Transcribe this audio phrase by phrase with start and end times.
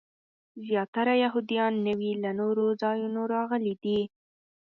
[0.67, 3.99] زیاتره یهودیان نوي له نورو ځایونو راغلي دي.